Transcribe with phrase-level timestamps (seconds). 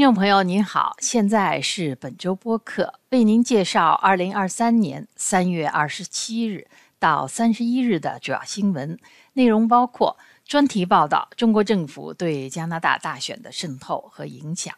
[0.00, 6.66] 听众朋友您好，现在是本周播客，为您介绍二零二三年三月二十七日
[6.98, 8.98] 到三十一日的主要新闻
[9.34, 10.16] 内容，包括
[10.46, 14.74] 专题报道中国政府对加拿大大选的渗透和影响。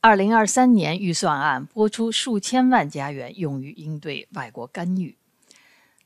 [0.00, 5.18] 二零二三年预算案拨出数千万加元用于应对外国干预。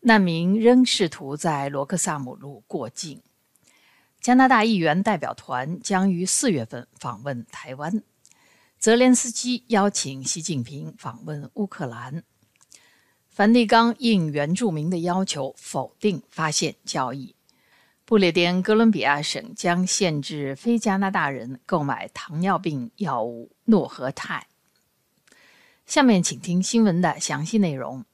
[0.00, 3.22] 难民仍试图在罗克萨姆路过境。
[4.21, 8.03] 加拿大议员代表团将于四月份访问台湾。
[8.82, 12.25] 泽连斯基邀请习近平访问乌克兰。
[13.29, 17.36] 梵蒂冈应原住民的要求否定发现交易。
[18.05, 24.49] 不列颠哥伦比亚省将限制非加拿大人购买糖尿病药物诺和泰。
[25.86, 28.05] 下面请听新闻的详细内容。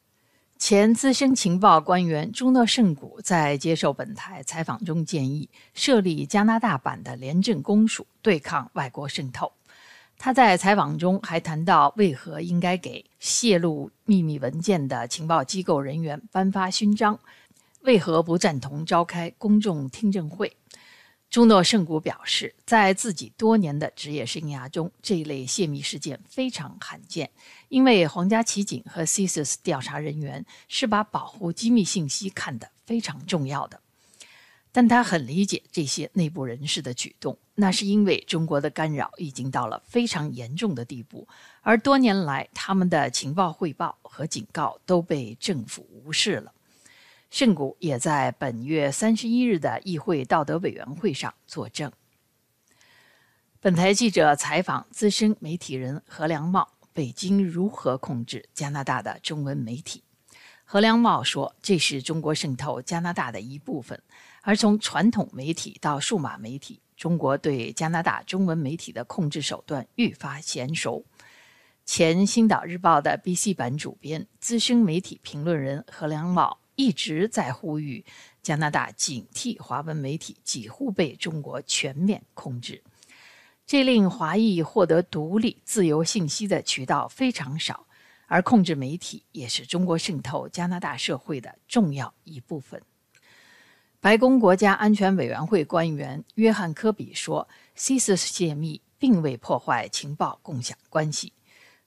[0.58, 9.50] 前资深情报官员朱诺圣古在接受本台采访中建议设立加拿大版的廉政公署，对抗外国渗透。
[10.18, 17.18] 他在采访中还谈到，为何应该给泄露秘密文件的情报机构人员颁发勋章，
[17.82, 20.56] 为何不赞同召开公众听证会。
[21.30, 27.30] 朱诺圣古表示，在自己多年的职业生涯中，这一类泄密事件非常罕见，
[27.68, 33.80] 因为皇家骑警和 CSIS 调查人员是把保护机密信息看得非常重要的。
[34.70, 41.26] 但他很理解这些内部人士的举动，那是因为中国的干扰已经到了非常严重的地步，
[41.62, 46.52] 而多年来他们的情报汇报和警告都被政府无视了。
[47.30, 51.90] 圣谷也在本月三十一日的议会道德委员会上作证。
[53.60, 60.04] 本台记者采访资深媒体人何良茂，北京如何控制加拿大的中文媒体？
[60.64, 64.00] 何良茂说：“这是中国渗透加拿大的一部分。”
[64.48, 71.04] 而从传统媒体到数码媒体，中国对加拿大中文媒体的控制手段愈发娴熟。
[71.84, 78.02] 前《星岛日报》的 BC 版主编、资深媒体评论人何良茂一直在呼吁
[78.40, 82.82] 加拿大警惕华文媒体几乎被中国全面控制，
[83.66, 87.86] 这令华裔获得独立、自由信息的渠道非常少，
[88.26, 92.80] 而控制媒体也是中国渗透加拿大社会的重要一部分。
[94.00, 101.32] 白宫国家安全委员会官员约翰·科比说：“CSIS 泄密并未破坏情报共享关系。”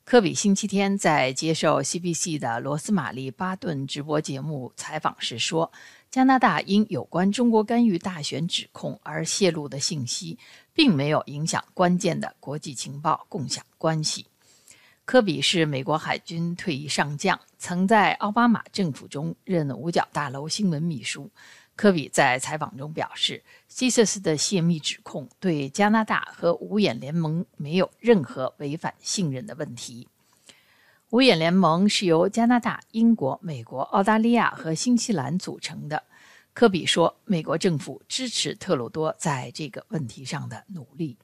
[0.04, 5.72] 科比星期天在接受 CBC 的罗斯玛丽·巴顿直播节目采访时说
[6.12, 10.38] ：“加拿大因有关中国干预大选指控而泄露的信息，
[10.74, 14.26] 并没有影响关键的国际情报共享关系。”
[15.06, 21.30] 科比是美国海军退役上将，曾在奥巴马政府中任五角大楼新闻秘书。
[21.82, 30.08] 科比在采访中表示，CSS 的泄密指控对加拿大和五眼联盟没有任何违反信任的问题。
[31.10, 36.04] 五眼联盟是由加拿大、英国、美国、澳大利亚和新西兰组成的。
[36.54, 41.18] 科比说，美国政府支持特鲁多在这个问题上的努力。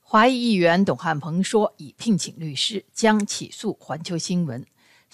[0.00, 4.64] 华裔议员董汉鹏说，已聘请律师，将起诉环球新闻。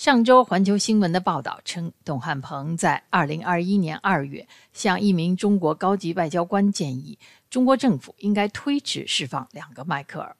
[0.00, 7.18] 上周，环球新闻的报道称，董汉鹏在2021年2月向一名中国高级外交官建议，
[7.50, 10.34] 中国政府应该推迟释放两个迈克尔。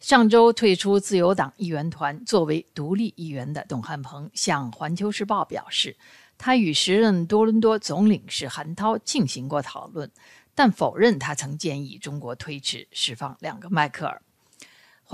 [0.00, 5.96] 上周退出自由党议员团，作为独立议员的董汉鹏向《环球时报》表示，
[6.36, 10.10] 他与时任多伦多总领事韩涛进行过讨论，
[10.54, 14.20] 但否认他曾建议中国推迟释放两个迈克尔。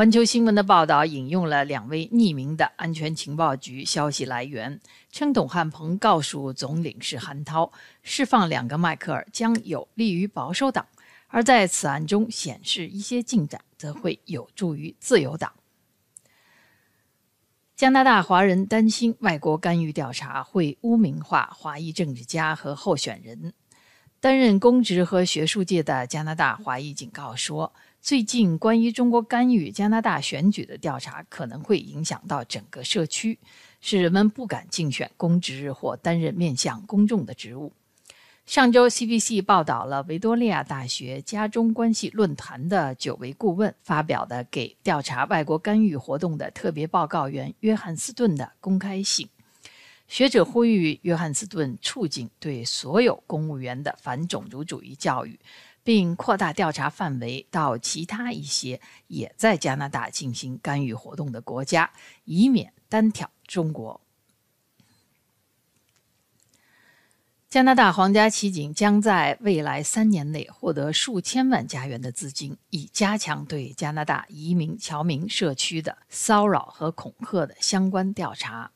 [0.00, 4.80] 环球新闻的报道引用了两位匿名的安全情报局消息来源，
[5.12, 7.70] 称董汉鹏告诉总领事韩涛，
[8.02, 10.86] 释放两个迈克尔将有利于保守党，
[11.26, 15.52] 而在此案中显示一些进展，则会有助于自由党。
[17.76, 23.52] 加拿大华人担心外国干预调查会污名化华裔政治家和候选人。
[24.18, 27.74] 担任公职和学术界的加拿大华裔警告说。
[28.02, 33.38] 最近关于中国干预加拿大选举的调查可能会影响到整个社区，
[33.82, 37.72] 使人们不敢竞选公职或担任面向公众的职务。
[38.46, 49.28] 上周，CBC 报道了维多利亚大学加中关系论坛的九位顾问发表的给调查外国干预活动的特别报告员约翰斯顿的公开信。
[50.08, 55.38] 学者呼吁约翰斯顿促进对所有公务员的反种族主义教育。
[55.82, 61.92] 并扩大调查范围到其他一些也在加拿大进行干预活动的国家，
[62.24, 64.00] 以免单挑中国。
[67.48, 78.70] 加拿大皇家骑警将在未来三年内获得数千万加元的资金，以加强对加拿大移民侨民社区的骚扰和恐吓的相关调查。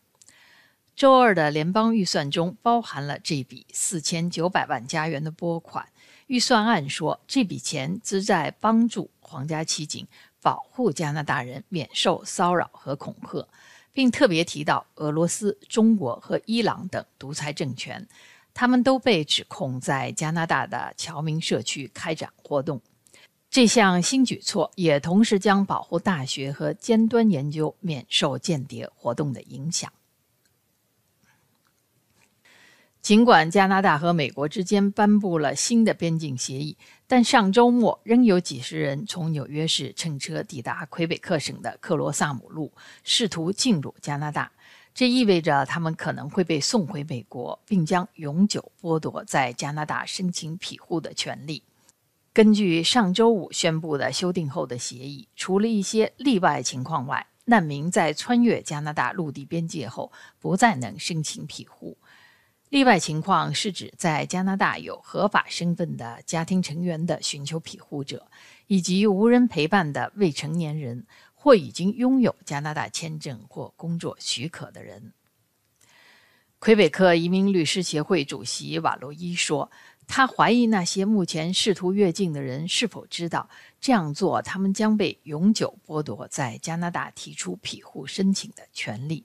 [0.97, 5.89] 周二的联邦预算中包含了这笔四千九百万加元的拨款。
[6.34, 10.04] 预算案说，这笔钱旨在帮助皇家骑警
[10.42, 13.46] 保护加拿大人免受骚扰和恐吓，
[13.92, 18.04] 并特别提到俄罗斯、中国和伊朗等独裁政权。
[18.52, 22.81] 他们都被指控在加拿大的侨民社区开展活动。
[23.48, 29.92] 这项新举措也同时将保护大学和尖端研究免受间谍活动的影响。
[33.05, 36.75] 尽管加拿大和美国之间颁布了新的边境协议，
[37.06, 42.73] 但上周末仍有几十人从纽约市乘车抵达魁北克省的克罗萨姆路，
[43.03, 44.51] 试图进入加拿大。
[44.95, 51.62] 这意味着他们可能会被送回美国，并将永久剥夺在加拿大申请庇护的权利。
[52.33, 60.11] 根据上周五宣布的修订后的协议，除了一些例外情况外，难民在穿越加拿大陆地边界后
[60.41, 61.99] 不再能申请庇护。
[62.75, 68.26] 例外情况是指在加拿大有合法身份的家庭成员的寻求庇护者，
[68.67, 71.06] 以及无人陪伴的未成年人。
[71.32, 75.12] 或已经拥有加拿大签证或工作许可的人。
[76.59, 79.70] 魁北克移民律师协会主席瓦洛伊说
[80.09, 83.49] ：“他怀疑那些目前试图越境的人是否知道
[83.79, 89.25] 这样做，他们将被永久剥夺在加拿大提出庇护申请的权利。”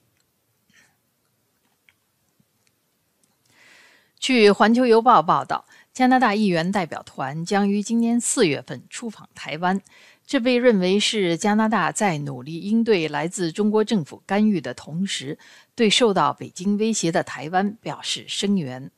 [4.20, 9.82] 据《环球邮报》报道，加拿大议员代表团将于今年四月份出访台湾。
[10.26, 15.40] 这被认为是加拿大在努力应对来自中国政府干预的同时，
[15.74, 18.92] 对受到北京威胁的台湾表示声援。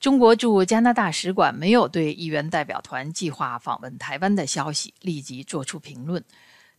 [0.00, 6.24] 中国驻加拿大使馆没有对议员代表团计划访问台湾的消息立即作出评论。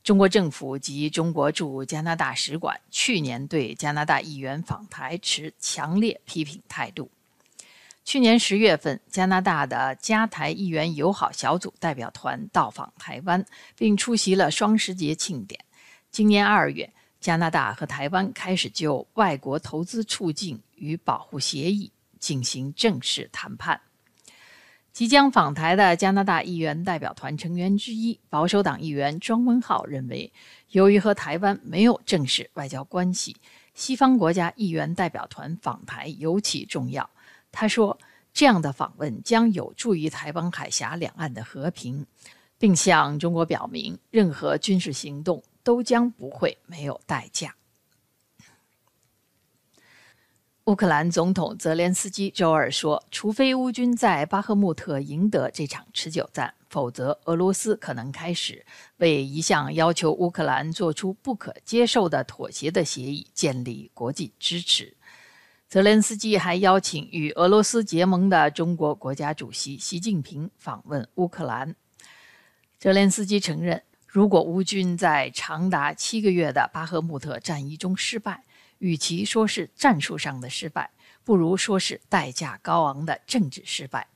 [0.03, 7.11] 中国政府及中国驻加拿大使馆去年对加拿大议员访台持强烈批评态度。
[8.09, 13.45] 去年十月份，加拿大的加台议员友好小组代表团到访台湾，
[13.75, 15.63] 并出席了双十节庆典。
[16.09, 16.91] 今年二月，
[17.21, 23.79] 加拿大和台湾开始就外国投资促进与保护协议进行正式谈判。
[24.91, 30.33] 即将访台的加拿大议员代表团成员之一保守党议员庄文浩认为，
[30.71, 33.37] 由于和台湾没有正式外交关系，
[33.75, 37.07] 西方国家议员代表团访台尤其重要。
[37.51, 37.99] 他说
[38.31, 42.05] ：“这样的访问将有助于台湾海峡两岸的和平，
[42.57, 47.55] 并向中国表明，任何军事行动都将不会没有代价。”
[50.65, 58.63] 乌克兰总统泽连斯基周二说：“除非乌军在巴赫穆特赢得这场持久战，否则俄罗斯可能开始
[58.97, 64.95] 为一项要求乌克兰做出不可接受的妥协的协议建立国际支持。”
[65.69, 71.75] 泽连斯基还邀请与俄罗斯结盟的中国国家主席习近平访问乌克兰。
[72.79, 78.43] 泽连斯基承认，如果乌军在长达七个月的巴赫穆特战役中失败，
[78.79, 80.89] 与其说是战术上的失败，
[81.23, 84.07] 不如说是代价高昂的政治失败。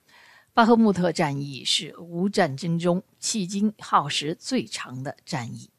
[0.56, 5.70] 巴赫穆特战役是乌战争中迄今耗时最长的战役。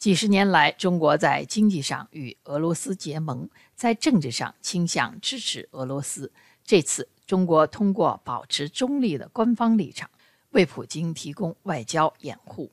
[0.00, 6.32] 几十年来，中国在经济上与俄罗斯结盟，在政治上倾向支持俄罗斯。
[6.64, 10.08] 这次，中国通过保持中立的官方立场，
[10.52, 12.72] 为普京提供外交掩护。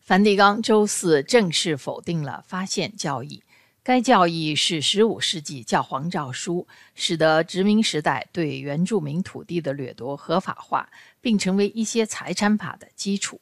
[0.00, 3.44] 梵蒂冈周四正式否定了发现教义，
[3.84, 6.66] 该教义是15世纪教皇诏书，
[6.96, 10.90] 使得殖民时代对原住民土地的掠夺合法化，
[11.20, 13.40] 并成为一些财产法的基础。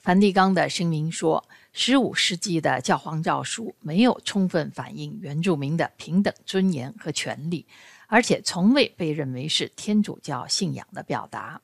[0.00, 7.66] 梵蒂冈的声明说，15世纪的教皇诏书没有充分反映原住民的平等尊严和权利，
[8.06, 11.60] 而且从未被认为是天主教信仰的表达。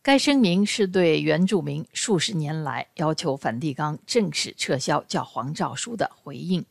[0.00, 6.64] 该声明是对原住民数十年来要求梵蒂冈正式撤销教皇诏书的回应。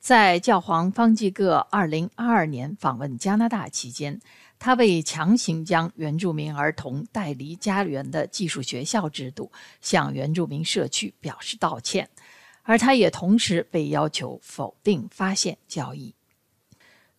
[0.00, 4.20] 在教皇方济各2022年访问加拿大期间。
[4.64, 9.52] 他为强行将原住民儿童带离家园的技术学校制度
[9.82, 12.08] 向原住民社区表示道歉，
[12.62, 16.14] 而他也同时被要求否定发现交易。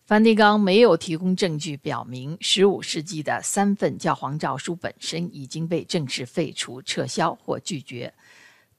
[0.06, 8.12] 梵蒂冈没有提供证据表明15世纪的三份教皇诏书本身已经被正式废除、撤销或拒绝，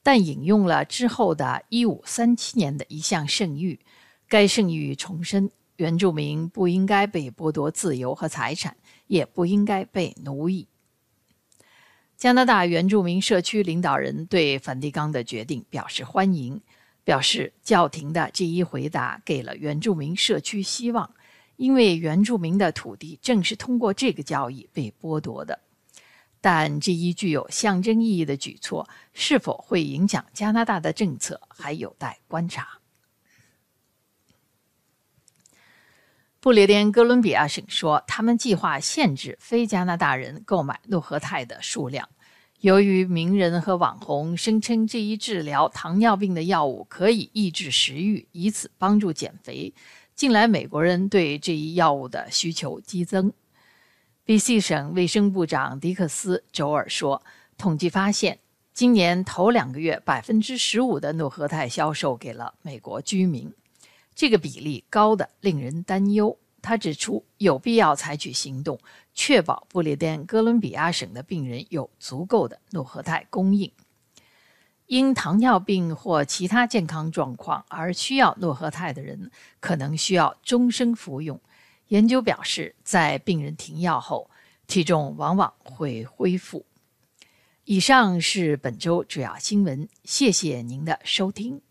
[0.02, 3.78] 但引用了之后的1537年的一项圣谕。
[4.28, 5.50] 该圣谕重申。
[5.78, 10.66] 原住民不应该被剥夺自由和财产，也不应该被奴役。
[12.16, 16.60] 加拿大原住民社区领导人对梵蒂冈的决定表示欢迎，
[17.04, 21.14] 表示教廷的这一回答给了原住民社区希望，
[21.54, 25.60] 因为原住民的土地正是通过这个交易被剥夺的。
[26.40, 32.77] 但这一具有象征意义的举措是否会影响加拿大的政策，还有待观察。
[36.48, 42.08] 不列颠哥伦比亚省说，他们计划限制非加拿大人购买诺和泰的数量。
[42.60, 49.74] 由于名人和网红声称这一治疗糖尿病的药物可以抑制食欲，以此帮助减肥，
[50.14, 53.30] 近来美国人对这一药物的需求激增。
[54.24, 54.58] B.C.
[54.58, 57.22] 省卫生部长迪克斯周二说，
[57.58, 58.38] 统计发现，
[58.72, 63.52] 今年头两个月，百分之十五的诺和泰销售给了美国居民。
[64.18, 66.36] 这个比例高的令人担忧。
[66.60, 68.80] 他指出，有必要采取行动，
[69.14, 73.70] 确保不列颠哥伦比亚省的病人有足够的诺和泰供应。
[74.86, 81.40] 因糖尿病或其他健康状况而需要诺和泰的人，可能需要终生服用。
[81.86, 84.28] 研究表示，在病人停药后，
[84.66, 86.66] 体重往往会恢复。
[87.66, 91.67] 以上是本周主要新闻，谢谢您的收听。